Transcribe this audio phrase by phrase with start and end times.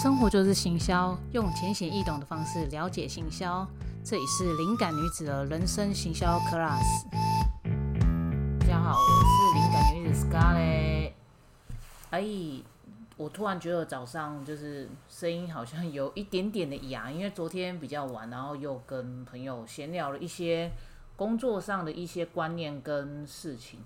[0.00, 3.66] 生活就是行销，用浅显易懂的方式了解行销。
[4.04, 7.04] 这里是灵感女子的人生行销 class。
[8.60, 11.12] 大家好，我是灵感女子 Scarlett。
[12.10, 12.62] 哎，
[13.16, 20.70] 我突然觉得早上就是声音好像有一点点的哑，因为昨天比较晚，然后又跟朋友闲聊了一些
[21.16, 23.80] 工作上的一些观念跟事情。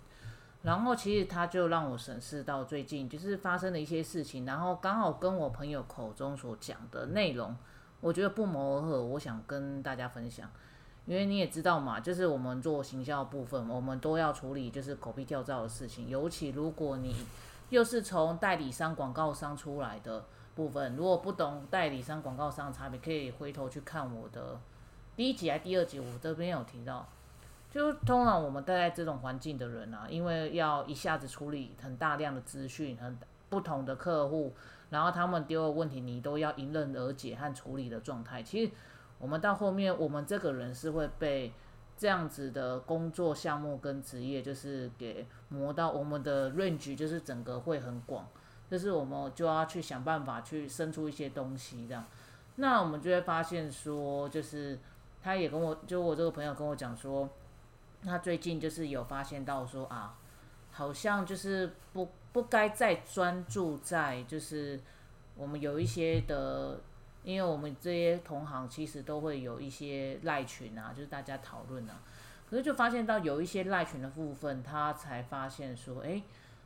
[0.63, 7.57] 然后其实他就让我审视到最近就是发生的一些事情，然后刚好跟我朋友口中所讲的内容，
[8.01, 10.49] 我觉得不谋而合，我想跟大家分享。
[11.05, 17.13] 因为你也知道嘛，就是我们做行销部分，我们都要处理就是狗屁跳蚤的事情，尤其如果你
[17.71, 20.25] 又是从代理商、广告商出来的
[20.55, 24.61] 部分，如果不懂代理商、广告商的差别，可以回头去看我的
[25.17, 27.09] 第一集还第二集，我这边有提到。
[27.73, 33.19] 就通常我们待在这种环境的人啊，因为要一下子处理很大量的资讯，很
[33.49, 34.53] 不同的客户，
[34.91, 38.43] 然后他们丢的问题，你都要迎刃而解和处理的状态。
[38.43, 38.71] 其实
[39.19, 41.51] 我们到后面，我们这个人是会被
[41.97, 48.27] 这样子的工作项目跟职业，就是给磨到我们的 range，就是整个会很广，
[48.71, 52.05] 就是我们就要去想办法去生出一些东西这样。
[52.57, 54.79] 那我们就会发现说，就是
[55.23, 57.27] 他也跟我就我这个朋友跟我讲说。
[58.05, 60.19] 他最近就是有发现到说啊，
[60.73, 64.81] 好像就是不不该再专注在就是
[65.37, 66.81] 我们有一些的，
[67.23, 72.01] 因为我们这些同行其实都会有一些赖群啊，就是大家讨论啊，
[72.51, 76.21] 可是就发现到有一些赖群的部分，他才发现说，哎，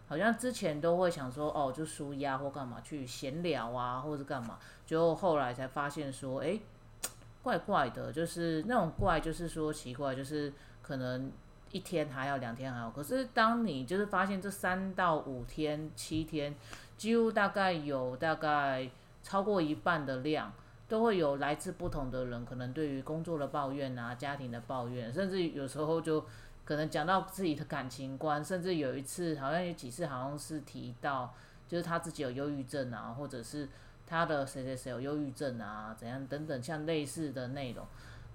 [0.09, 6.59] 好像之前都会想说哦，就舒压或干嘛去闲聊啊，或者是干嘛，就后来才发现说，哎，
[7.43, 10.50] 怪怪的，就是那种怪，就是说奇怪，就是。
[10.87, 11.33] 可能
[11.73, 16.55] 一天还要两天还好，可是当你就是发现这三到五天、七天，
[16.97, 18.89] 几乎大概有大概
[19.20, 20.53] 超过一半的量，
[20.89, 26.25] 都会有来自不同的人，可能对于工作的抱怨啊、家庭的抱怨，甚至有时候就
[26.65, 31.34] 可能讲到自己的感情观，甚至有一次好像有几次好像是提到，
[31.66, 33.69] 就是他自己有忧郁症啊，或者是
[34.06, 37.84] 他的谁谁谁有忧郁症啊，怎样等等，像类似的内容，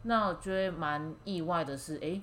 [0.03, 2.21] 那我觉得蛮意外的是，诶。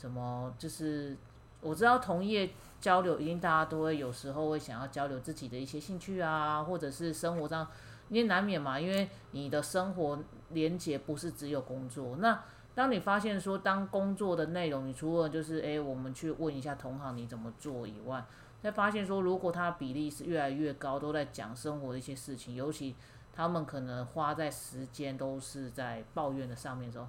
[0.00, 1.14] 怎么就是
[1.60, 2.48] 我知道同业
[2.80, 7.66] 交流，一定大家都会有时候会想要交流自己的一些兴趣啊，或者是生活上，
[8.08, 10.18] 因为难免嘛，因为你的生活
[10.52, 12.16] 连接不是只有工作。
[12.16, 12.42] 那
[12.74, 18.24] 当你发现说，当工作的内容，你除了就是诶，我们去问一下同行你怎么做以外，
[18.62, 22.96] 再发现说，如果他比例是越来越高，都在讲生活的一些事情，尤其
[23.34, 27.06] 他们可能花在时间都是在抱怨的上面的时候。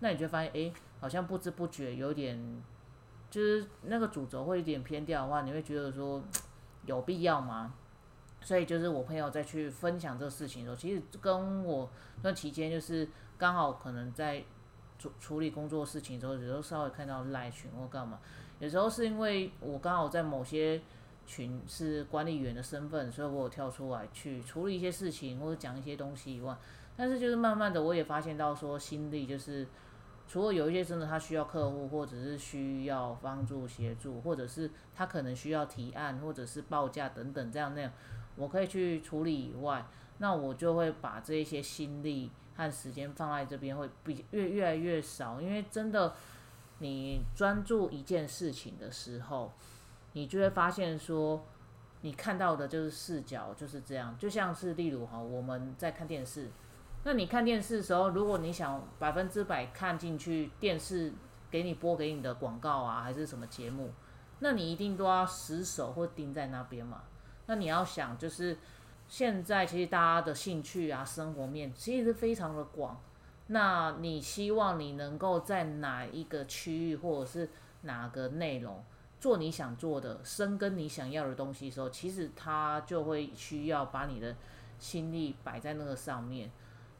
[0.00, 2.62] 那你就发现，哎，好像不知不觉有点，
[3.30, 6.22] 就是那个主轴会有点偏掉的话，你会觉得说
[6.84, 7.72] 有必要吗？
[8.42, 11.88] 所以就是我朋友再去分享这个事情的时候，其实跟我
[12.22, 13.08] 那期间就是
[13.38, 14.44] 刚好可能在
[14.98, 18.20] 处处理工作事情的时候，有时候稍微看到赖群或干嘛，
[18.58, 20.80] 有时候是因为我刚好在某些
[21.26, 26.54] 群是管理员的身份，所以我有跳出来去处理一些事情或者讲一些东西以外，
[26.96, 29.66] 但是就是慢慢的我也发现到说心力就是。
[30.28, 37.92] 除了有一些真的他需要客户，或者是需要帮助协助，或者是他可能需要提案，或者是报价等等这样那样，
[38.34, 39.86] 我可以去处理以外，
[40.18, 45.40] 那我就会把这一些心力和时间放在这边，会比越越来越少。
[45.40, 46.12] 因为真的，
[46.80, 49.52] 你专注一件事情的时候，
[50.14, 51.44] 你就会发现说，
[52.00, 56.50] 你看到的就是视角就是这样，就像是例如哈，我们在看电视。
[57.06, 61.12] 那你看电视的时候，如果你想百分之百看进去电视
[61.48, 63.92] 给你播给你的广告啊，还是什么节目，
[64.40, 67.04] 那你一定都要死守或盯在那边嘛。
[67.46, 68.58] 那你要想，就是
[69.06, 73.00] 现在其实大家的兴趣啊、生活面其实是非常的广。
[73.46, 77.48] 那你希望你能够在哪一个区域，或者是
[77.82, 78.84] 哪个内容
[79.20, 84.34] 做你想做的，深耕你想要的东西的时候，其实它就会需要把你的
[84.80, 86.50] 心力摆在那个上面。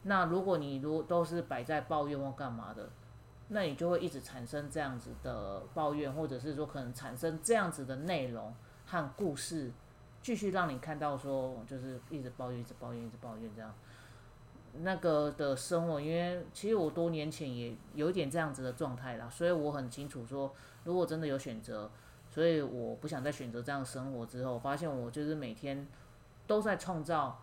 [0.09, 2.89] 那如果你如都是摆在抱怨或干嘛的，
[3.49, 8.55] 那你就会一直产生这样子的抱怨，或者是说可能产生这样子的内容
[8.87, 9.73] 和故事，
[10.23, 13.75] 继续让你看到说就是一直抱怨，一直抱怨，一直抱怨这样，
[14.79, 20.55] 那个的生活，因为其实我多年前也有一点这样子的状态啦，所以我很清楚说，
[20.85, 21.91] 如果真的有选择，
[22.31, 25.85] 所以我不想再选择这样生活之后，发现我就是每天
[26.47, 27.41] 都在创造。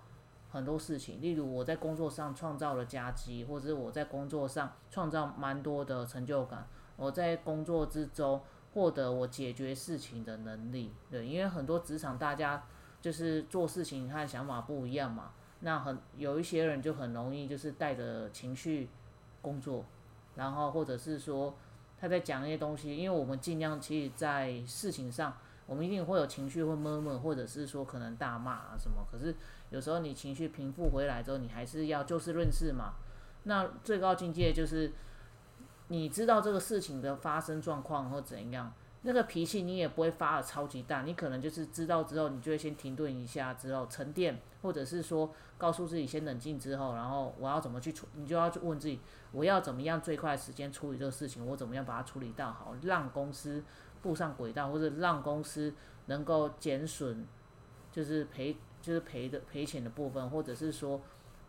[0.53, 6.67] 很多事情，例如我在工作上创造了佳绩，或者是我在工作上创造蛮多的成就感。
[6.95, 8.39] 我在工作之中
[8.75, 12.63] 获得我解决事情的能力，对，因为很多职场大家
[13.01, 15.31] 就是做事情和想法不一样嘛。
[15.61, 18.88] 那很有一些人就很容易就是带着情绪
[19.41, 19.83] 工作，
[20.35, 21.55] 然后或者是说
[22.00, 25.35] 他在讲一些东西，因为我们尽量其实，在事情上，
[25.65, 29.06] 我们一定会有情绪会闷闷，或者是说可能大骂啊什么。
[29.12, 29.36] 可是
[29.69, 32.94] 有时候你情绪平复回来之后，你还是要就事论事嘛。
[33.44, 34.92] 那最高境界就是
[35.88, 38.74] 你知道这个事情的发生状况或怎样。
[39.06, 49.01] 那个脾气你也不会发的超级大，你可能就是知道之后，你就会先停顿一下，之后沉淀，或者是说告诉自己先冷静之后，然后我要怎么去处，你就要去问自己，
[49.33, 53.62] 我要怎么样最快时间处理这个事情，我怎么样把它处理到好，让公司
[54.03, 55.73] 步上轨道，或者让公司
[56.05, 57.25] 能够减损，
[57.91, 61.01] 就是赔就是赔的赔钱的部分，或者是说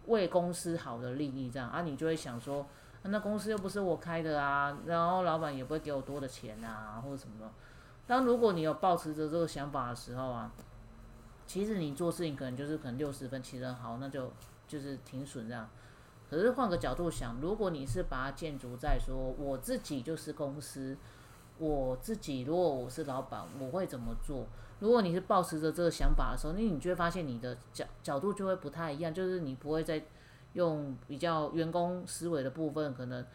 [0.06, 2.64] 为公司好的利益这样啊，你就会想说。
[3.06, 7.50] 那公司又不是我开的啊，然后老板也不会给我多的钱啊，或者什么的。
[8.06, 10.50] 当如果你有抱持着这个想法的时候啊，
[11.46, 14.32] 其实你做事情可能就是可能六十分，其实好，那就
[14.66, 15.68] 就是停损这样。
[16.30, 20.96] 可是换个角度想，如果你是把它建筑在说我自己就是公司，
[21.58, 24.46] 我自己如果我是老板，我会怎么做？
[24.80, 30.02] 如果你是抱持着这个想法的时候，那你就会发现你的角角度就会不太一样，就是你不会再。
[30.54, 33.26] 用比较员工思维的部分，可能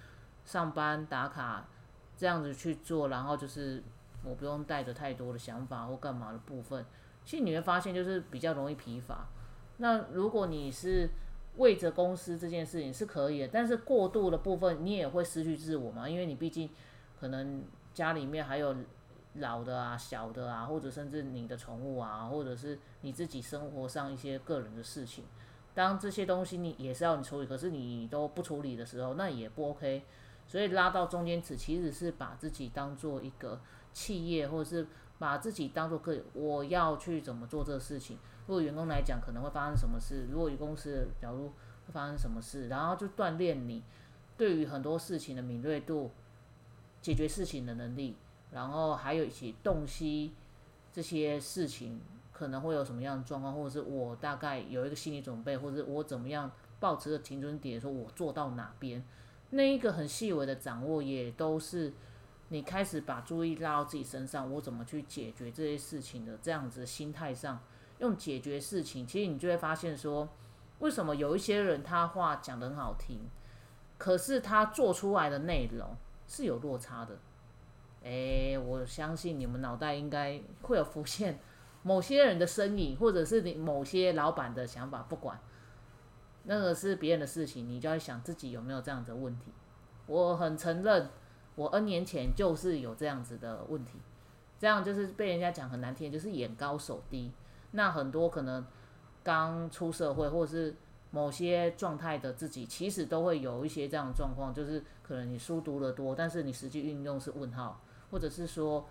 [0.45, 1.67] 上班打卡
[2.15, 3.83] 这样子去做，然后就是
[4.23, 6.85] 我不用带着太多的想法或干嘛的部分，
[7.25, 9.27] 其实你会发现就是比较容易疲乏。
[9.79, 11.09] 那如果你是
[11.57, 16.69] 为着公司这件事情是可以的，但是过度的部分你也会失去自我嘛，因为你毕竟
[17.19, 17.61] 可能
[17.93, 18.75] 家里面还有
[19.35, 25.25] 老的啊、小的啊，或者甚至你的宠物啊，或者是你自己生活上一些个人的事情。
[25.75, 30.03] 当这些东西你也是要你处理，可是你都不处理的时候，那也不 OK。
[30.47, 33.61] 所以拉到中间值，其实是把自己当做一个
[33.93, 34.87] 企业，或者是
[35.19, 38.17] 把自己当做个我要去怎么做这个事情。
[38.47, 41.49] 如果员工来讲，可能会发生什么事；如果公司假如
[41.85, 43.83] 会发生什么事，然后就锻炼你
[44.35, 46.09] 对于很多事情的敏锐度、
[47.01, 48.15] 解决事情的能力，
[48.51, 50.33] 然后还有一些洞悉
[50.91, 52.01] 这些事情。
[52.31, 56.49] 可能会有什么样的状况，或者是我大概有一个心理准备，或者是我怎么样
[56.79, 59.03] 保持着停准点，说我做到哪边，
[59.49, 61.91] 那一个很细微的掌握，也都是
[62.47, 67.61] 你开始把注意拉到自己身上，我怎么去解决这些事情的这样子心态上，
[67.97, 70.29] 用解决事情，其实你就会发现说，
[70.79, 73.19] 为什么有一些人他话讲得很好听，
[73.97, 75.89] 可是他做出来的内容
[76.29, 77.17] 是有落差的。
[78.03, 81.37] 诶，我相信你们脑袋应该会有浮现。
[81.83, 85.39] 某些人的身影，或者是你某些老板的想法，不管
[86.43, 89.51] 那个是别人的事情，你就要想自己有没有这样的问题。
[90.05, 91.09] 我很承认，
[91.55, 93.99] 我 N 年前就是有这样子的问题，
[94.59, 97.31] 这样就是被人家讲很难听，就是眼高手低。
[97.71, 98.65] 那很多可能
[99.23, 100.75] 刚出社会，或是
[101.11, 108.85] 某些状态的自己，其实都会有一些这样的状况，就是可能你书读的多，但是你实际运用是问号，或者是说。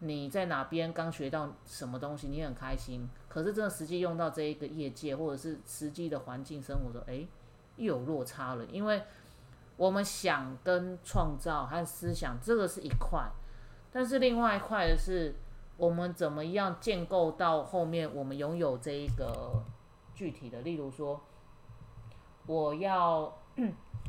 [0.00, 3.08] 你在哪边刚学到什么东西，你很开心。
[3.30, 7.26] 可是真的实际用到这一个业界，或者是实际的环境生活中，诶，
[7.76, 8.64] 又有落差了。
[8.66, 9.02] 因为
[9.78, 13.26] 我们想跟创造和思想，这个是一块，
[13.90, 15.34] 但是另外一块的是，
[15.78, 19.64] 我们怎么样建构到后面，我们拥有这一个
[20.14, 20.60] 具体的。
[20.60, 21.18] 例如说，
[22.46, 23.38] 我要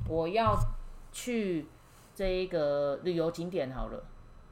[0.07, 0.57] 我要
[1.11, 1.67] 去
[2.13, 4.03] 这一个旅游景点好了。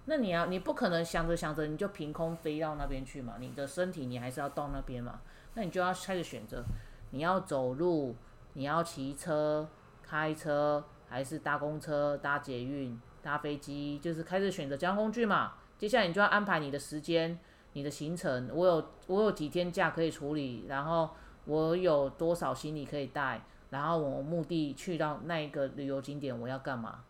[0.07, 3.35] 那你要，你不可能想着想着你就凭空飞到那边去嘛？
[3.39, 5.19] 你的身体你还是要到那边嘛？
[5.55, 6.63] 那你就要开始选择，
[7.09, 8.15] 你要走路，
[8.53, 9.67] 你要骑车、
[10.03, 13.97] 开车，还是搭公车、搭捷运、搭飞机？
[13.97, 15.53] 就是开始选择交通工具嘛。
[15.77, 17.39] 接下来你就要安排你的时间、
[17.73, 18.49] 你的行程。
[18.53, 21.09] 我有我有几天假可以处理，然后
[21.45, 27.03] 我有多少行李可以带，然后我目的去到那一个旅游景点我要干嘛？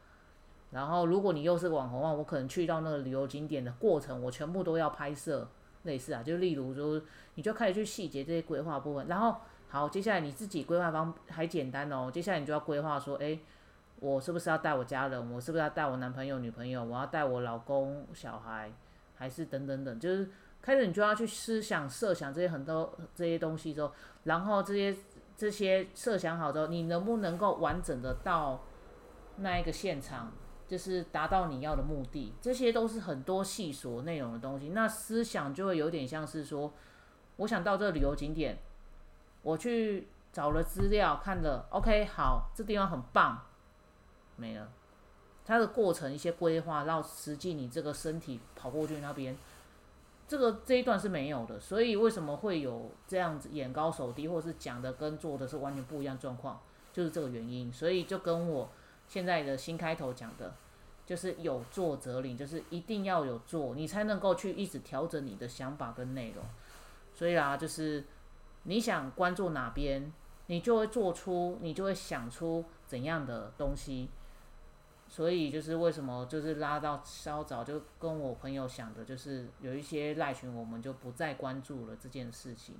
[0.71, 5.47] 然后，如果你又是网红的话，我可能去到那个旅游景点的过程，我全部都要拍摄，
[5.83, 7.01] 类似啊，就例如说，
[7.35, 9.07] 你就开始去细节这些规划部分。
[9.07, 9.37] 然后，
[9.69, 13.39] 好，接下来你自己规划方还简单哦，接下来你就要规划说，诶，
[14.01, 15.31] 我是不是要带我家人？
[15.31, 16.83] 我是不是要带我男朋友、女朋友？
[16.83, 18.69] 我要带我老公、小孩，
[19.15, 19.97] 还是等等等？
[19.97, 20.29] 就是
[20.61, 23.91] 开始你就要去思想、设想这些很多这些东西之后，
[24.23, 24.93] 然后这些
[25.37, 28.63] 这些设想好之后，你能不能够完整的到
[29.37, 30.31] 那一个现场？
[30.67, 34.69] 就是达到你要的目的，这些都是很多细琐内容的东西。
[34.69, 36.73] 那思想就会有点像是说，
[37.35, 38.57] 我想到这个旅游景点，
[39.43, 43.45] 我去找了资料，看了，OK，好，这地方很棒，
[44.37, 44.67] 没了。
[45.45, 49.37] 它的过程一些规划，到实际你这个身体跑过去那边，
[50.27, 56.59] 这个这一段是没有的，所以为什么会有这样子眼高手低，或者是讲的跟做的是完全不一样状况，
[56.91, 57.71] 就是这个原因。
[57.71, 58.69] 所以就跟我
[59.07, 60.55] 现在的新开头讲的，
[61.05, 66.43] 就是有做则灵，就是一定要有做，你才能够去一直调整你的想法跟内容。
[67.13, 68.03] 所以啊，就是
[68.63, 70.11] 你想关注哪边，
[70.47, 74.09] 你就会做出，你就会想出怎样的东西。
[75.07, 82.75] 所以就是为什么就是拉到稍早就跟我朋友想的，就是有一些赖群我们就不再关注了这件事情。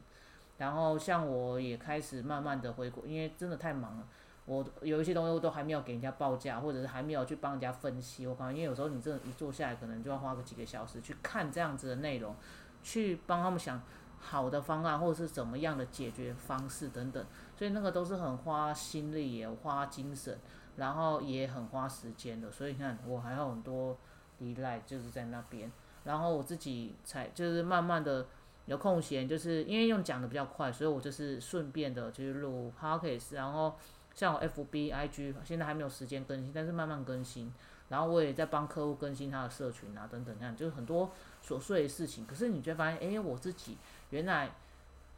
[0.58, 4.08] 然后像我也开始慢慢的回国，因为真的太忙了，
[4.46, 8.26] 我有一些东西我都还没有给人家报价，或者是还没有去帮人家分析。
[8.26, 12.36] 我感觉因为有时候你真的，一坐下来可能就要花个几个小时去看这样子的内容，
[12.82, 13.82] 去帮他们想
[14.20, 17.24] 好的方案或者是怎么样的解决方式等等，
[17.58, 20.40] 所以那个都是很花心力也花精神。
[20.78, 23.98] 然后也很花时间的，所以你看我还有很多
[24.40, 25.72] 依赖，就是在那边。
[26.04, 28.28] 然后我自己才就是慢慢的
[28.66, 33.36] 有空闲，就是因为用讲的比较快，所以我就是顺便的就录 podcast。
[33.36, 33.76] 然后
[34.14, 37.54] 像我 FB、IG 现在还没有时间更新，但是慢慢更新。
[37.90, 41.12] 然后我也在帮客户更新他的社群啊等等，这样就是很多
[41.44, 42.26] 琐碎的事情。
[42.26, 43.78] 可是你就会发现，哎，我自己
[44.10, 44.52] 原来。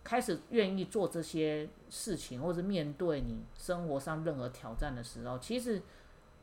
[0.07, 5.81] 开始愿意做这些事情，或者面对你生活上任何挑战的时候，其实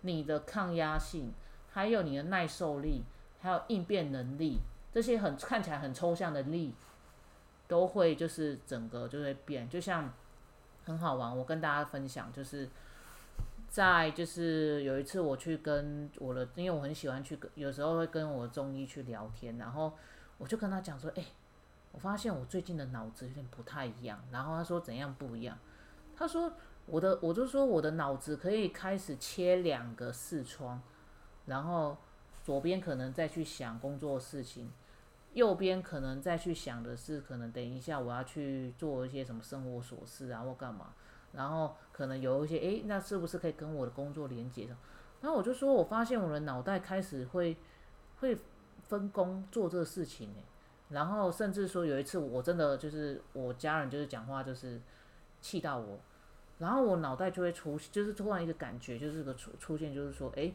[0.03, 1.33] 你的抗压性，
[1.71, 3.05] 还有你的耐受力，
[3.41, 4.59] 还有应变能力，
[4.93, 6.75] 这些很看起来很抽象的力，
[7.67, 9.67] 都会就是整个就会变。
[9.67, 10.13] 就像
[10.85, 12.69] 很好玩，我跟大家分享，就是
[13.71, 19.95] 在就是有一次我去跟我的，因为我很喜欢去，有时候会跟我中医去聊天，然后
[20.37, 21.25] 我就跟他讲说，哎。
[21.95, 25.57] 我发现我最近的脑子有点不太一样，然后他说怎样不一样？
[26.17, 26.53] 他说
[26.87, 30.83] 我的，我就说我的脑子可以开始切两个视窗，
[31.47, 31.97] 然后
[32.43, 34.73] 左边可能再去想工作事情，
[35.35, 40.93] 右边可能再去想的是可能等一下我要去做一些什么生活琐事啊或干嘛，
[41.33, 44.77] 然后可能有一些诶，那是不是可以跟我的工作连接上？
[45.21, 47.57] 然后我就说我发现我的脑袋开始会
[48.19, 48.37] 会
[48.83, 50.45] 分工做这个事情诶。
[50.91, 54.81] 然后甚至说有一次我真的就是我家人就是讲话就是
[55.41, 55.99] 气到我，
[56.59, 60.55] 然后我脑袋就会出就是突然一个感觉就是个出出现就是说诶，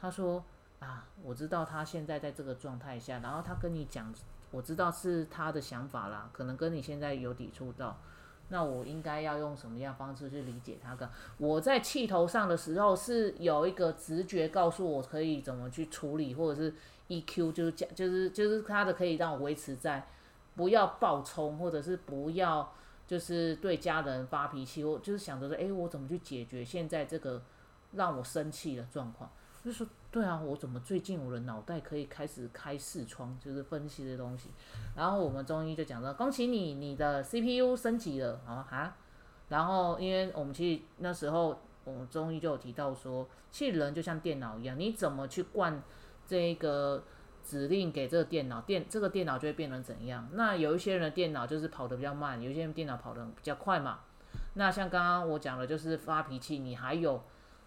[0.00, 0.44] 他说
[0.80, 4.12] 啊我知道他现在在这个状态下，然后他跟你讲
[4.50, 7.96] 我知道是他的想法啦，可能跟你现在有抵触到，
[8.48, 10.96] 那我应该要用什么样方式去理解他？
[10.96, 16.74] 跟我在气头上的时候是有一个直觉告诉我可以怎么去处理，或者是。
[17.08, 20.06] EQ 就是讲，就是就是他的可以让我维持在
[20.54, 22.72] 不要暴冲，或者是不要
[23.06, 27.42] 就是对家人发脾气，我就是想着说，哎，我怎么去解决现在这个
[27.92, 29.30] 让我生气的状况？
[29.64, 34.50] 就说，对啊，我怎么最近我的脑袋可以开始开视窗，就是分析这东西。
[34.96, 38.96] 然后我们中医就讲到，恭喜你，你的 CPU 升级了啊哈。
[39.48, 45.80] 然后因为我们其实那时候我们中医就有提到说，其实人就像电脑一样，你怎么去灌？
[46.32, 47.04] 这一个
[47.44, 50.26] 指令给这个电脑，电这个电脑就会变成怎样？
[50.32, 53.98] 那有一些人的电脑就是跑得比较慢，有一些人电脑跑得比较快嘛。
[54.54, 57.22] 那像刚刚我讲的，就是发脾气，你还有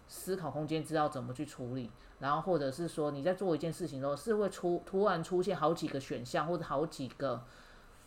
[0.07, 1.91] 思考空间，知道怎么去处理。
[2.17, 7.43] 然后或者是说你在做一件事情的时候，是会出突然出现好几个选项，或者好几个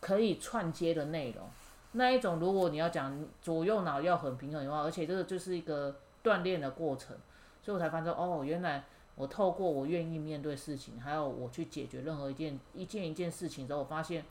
[0.01, 1.49] 可以串接的内容。
[1.93, 7.15] 那一种如果你要讲左右脑要很平衡的话，而且这个就是一个锻炼的过程，
[7.61, 8.83] 所以我才发现哦，原来。
[9.19, 14.23] 我透过我愿意面对事情，还有我去解决任何一件一件一件事情之后，我发现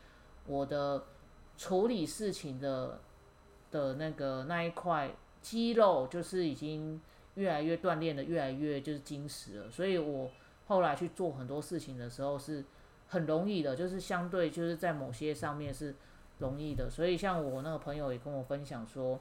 [0.47, 1.05] 我的
[1.59, 2.99] 处理事情的
[3.71, 5.11] 的那个那一块
[5.43, 6.99] 肌肉就是已经
[7.35, 9.71] 越来越锻炼的，越来越就是精实了。
[9.71, 10.31] 所以我
[10.69, 12.65] 后来去做很多事情的时候是
[13.09, 15.95] 很容易的，就是相对就是在某些上面是
[16.39, 16.89] 容易的。
[16.89, 19.21] 所以像我那个朋友也跟我分享说。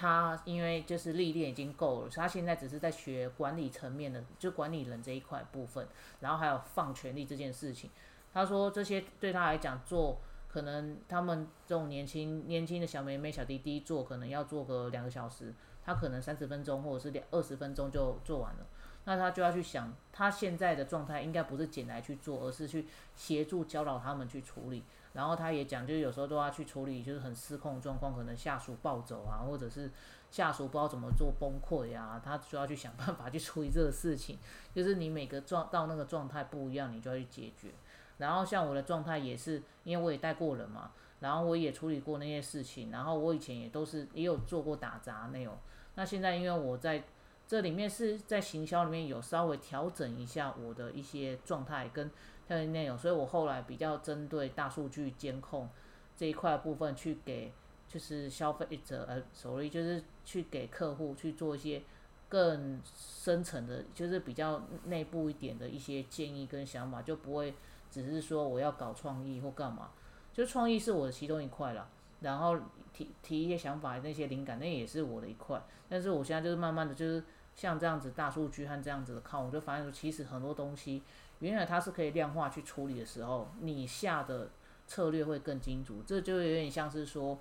[0.00, 5.86] 他因为就是历练已经够了，他现在只是在学管理层面的，就管理人这一块部分，
[6.20, 7.90] 然后还有放权力这件事情。
[8.32, 15.52] 他说这些对他来讲做，可能他们这种年轻年轻的小妹妹、小弟弟做，可能要做个两个小时，
[15.84, 18.66] 他可能三十分钟或者是两二十分钟就做完了。
[19.04, 24.82] 那他就要去想，他现在的状态应该不是捡来去做，而是去协助教导他们去处理。
[25.12, 29.90] 然后他也讲，就是有时候都要去处理，就是很失控状况，可能下属暴走啊，或者是
[30.30, 34.38] 下属不知道怎么做崩溃啊，他就要去想办法去处理这个事情。
[34.72, 37.70] 就是你每个状到那个状态不一样，你就要去解决。
[38.18, 45.56] 然后像我的状态也是，因为我也带过人嘛，然后我也处理过那些事情，然后我以前也都是也有做过打杂那种。
[45.96, 47.02] 那现在因为我在
[47.50, 52.08] 这里面是在行销里面有稍微调整一下我的一些状态跟。
[52.46, 55.68] 的内容，所以我后来比较针对大数据监控
[56.16, 57.52] 这一块部分去给，
[57.88, 61.80] 就是消费者呃，所谓就是去给客户去做一些
[62.28, 67.54] 更深层的，就是比较内部一点的一些建议跟想法，就不会
[67.88, 69.90] 只是说我要搞创意或干嘛，
[70.32, 71.88] 就创意是我的其中一块了，
[72.20, 72.58] 然后
[72.92, 77.22] 提提一些想法那些灵感，那也是我的一块，但是我现在就是慢慢的就是。
[77.54, 81.02] 像这样子大数据和这样子的靠，我就发现说，其实很多东西，
[81.40, 84.48] 原来它是可以量化去处理的时候，你下的
[84.86, 85.98] 策略会更精准。
[86.06, 87.38] 这就有点像是说，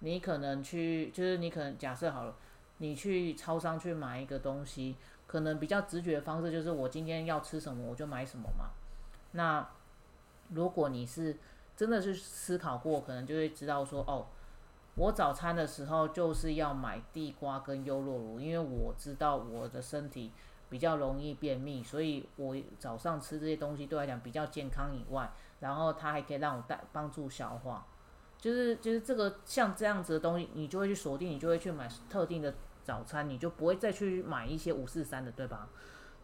[0.00, 2.34] 你可能去，就是你可能假设好了，
[2.78, 8.70] 你去超商去买一个东西，可能比较直觉的方式就是我今天要吃什么我就买什么嘛。
[9.32, 9.68] 那
[10.50, 11.36] 如果你是
[11.76, 14.26] 真的是思考过，可能就会知道说，哦。
[14.96, 20.32] 我早餐的时候就是要买地瓜跟优酪乳，因为我知道我的身体
[20.68, 25.30] 比较容易便秘，所以我早上吃这些东西对来讲比较健康以外，
[25.60, 27.86] 然后它还可以让我带帮助消化，
[28.38, 35.68] 就是就是这个像这样子的东西，你就会去锁定，你就会去买特定的早餐，你就不会再去买一些五四三的，对吧？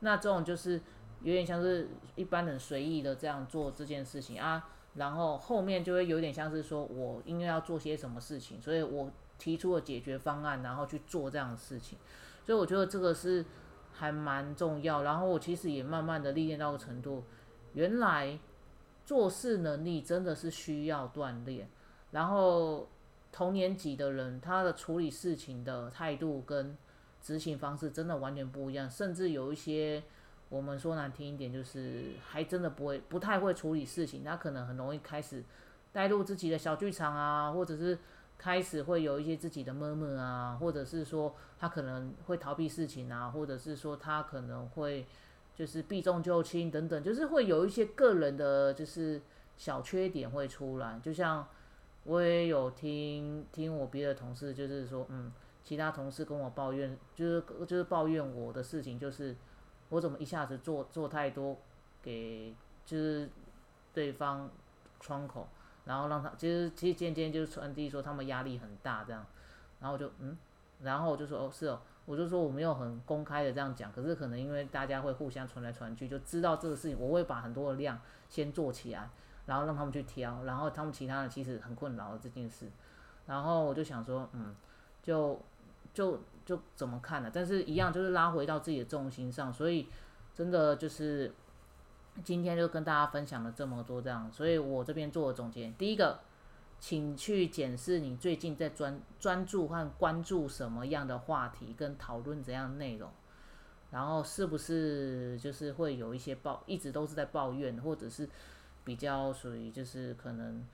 [0.01, 0.81] 那这种就是
[1.23, 4.69] 有点像是一般人随意的这样做这件事情啊。
[4.97, 11.99] 然后后面就会有点像是说，我应该要做些什么事情，所以我提出了解决方案，然后去做这样的事情。
[12.45, 13.45] 所以我觉得这个是
[13.93, 15.03] 还蛮重要。
[15.03, 17.25] 然后我其实也慢慢的历练到个程度，
[17.75, 18.39] 原来
[19.05, 21.69] 做事能力真的是需要锻炼。
[22.13, 22.89] 然后
[23.31, 26.77] 同年级的人，他的处理事情的态度跟
[27.21, 30.03] 执行方式真的完全不一样，甚至有一些。
[30.49, 34.23] 我们说难听一点，就是还真的不会，不太会处理事情。
[34.23, 35.43] 他可能很容易开始
[35.93, 37.99] 带入自己的小剧场啊，或者是
[38.39, 45.05] 开始会有一些自己的闷闷啊，或者是说他可能会逃避事情啊，或者是说他可能会
[45.53, 49.21] 就是避重就轻等等，就是会有一些个人的，就是
[49.57, 51.01] 小缺点会出来。
[51.03, 51.45] 就像
[52.05, 55.33] 我也有听听我别的同事，就是说，嗯，
[55.65, 59.35] 其他同事跟我抱怨，就是就是抱怨我的事情，就是。
[59.89, 61.57] 我怎么一下子做做太多，
[62.03, 63.29] 给就是
[63.95, 64.51] 对方
[64.99, 65.47] 窗口，
[65.85, 69.25] 然后让他其实其实渐渐就是传递说他们压力很大这样，
[69.81, 70.37] 然后我就嗯，
[70.83, 79.09] 然后我就说哦是哦，我就说我没有很公开的这样讲，可是可能因为大家会互相传来传去，就知道这个事情，我会把很多的量先做起来，
[79.47, 82.69] 然后让他们去挑，然后他们其他的其实很困扰这件事，
[83.27, 84.55] 然后我就想说嗯，
[85.03, 85.41] 就
[85.95, 86.21] 就。
[86.47, 87.31] 就怎么看呢？
[87.35, 89.89] 但是一样就是拉回到自己的重心上，所以
[90.33, 91.35] 真的就是
[92.23, 95.71] 今天就跟大家分享了这么多这样，所以我这边做了总结。
[95.77, 96.21] 第一个，
[96.79, 103.11] 请去检视你最近在专专注和关注什么样的话题，跟讨论怎样的内容，
[103.91, 108.29] 然后是不是就是会有一些抱，一直都是在抱怨，或者是
[108.85, 110.65] 比较属于就是可能。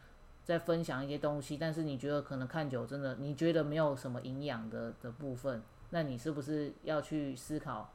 [0.45, 7.93] 在分享一些东西，但是你觉得可能看久真的，你觉得没有什么营养的的部分，那你是不是要去思考，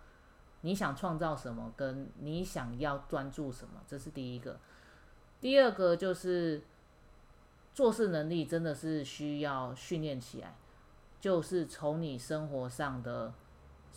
[0.62, 3.82] 你想创造什么，跟你想要专注什么？
[3.86, 4.60] 这是第一个。
[5.40, 6.64] 第二个就是
[7.74, 10.56] 做事能力真的是需要训练起来，
[11.20, 13.34] 就是从你生活上的。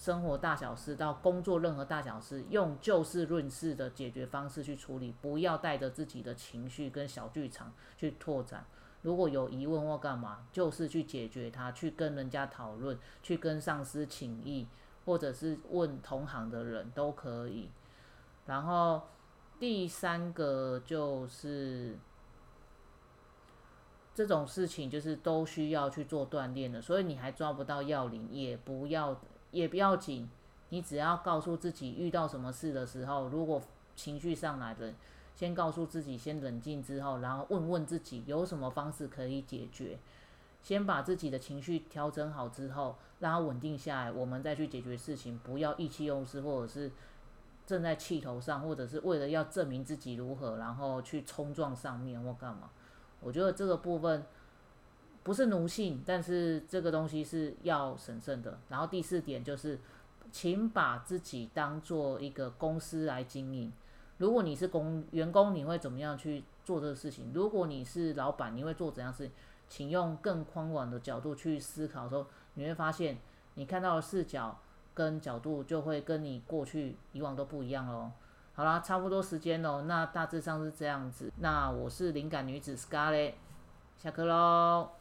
[0.01, 8.65] 生活大小事到工作任何大小事，用就事论事的解决方式去处理，不要带着自己的情绪跟小剧场去拓展。
[9.03, 14.67] 如果有疑问或干嘛，就是去解决它，去跟人家讨论，去跟上司请意，
[15.05, 17.69] 或者是问同行的人都可以。
[18.47, 19.03] 然后
[19.59, 21.99] 第三个就是
[24.15, 29.21] 这种事情，就是都需要去做锻炼的，所以你还抓不到要领，也不要。
[29.51, 30.29] 也不要紧，
[30.69, 33.61] 你只要告诉自己遇到什么事的时候，如果
[33.97, 34.93] 情绪上来了，
[35.35, 39.99] 先告诉自己先冷静之后，然后问问自己有什么方式可以解决。
[40.63, 45.39] 先把自己的情绪调整好之后，让它稳定下来，我们再去解决事情。
[45.39, 46.93] 不要意气用事，或者是
[47.67, 52.71] 正在气头上，或者是为了要证明自己如何，然后去冲撞上面或干嘛。
[53.21, 54.25] 我觉得这个部分。
[55.23, 58.59] 不是奴性，但是这个东西是要审慎的。
[58.69, 59.79] 然后第四点就是，
[60.33, 63.73] 请把自己当做一个公司来经营。
[64.19, 67.33] 如果你是工员工，你会怎么样去做这个事情？
[67.35, 69.33] 如果你是老板，你会做怎样事情？
[69.69, 73.19] 请用更宽广的角度去思考的时候，你会发现
[73.55, 74.59] 你看到的视角
[74.95, 78.11] 跟角度就会跟你过去以往都不一样喽。
[78.53, 81.33] 好啦，差不多时间喽，那大致上是这样子。
[81.39, 83.35] 那我是灵感女子 Scarlett，
[83.97, 85.00] 下课喽。